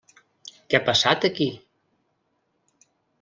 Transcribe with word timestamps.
Què 0.71 0.79
ha 0.79 0.87
passat 0.87 1.27
aquí? 1.29 1.47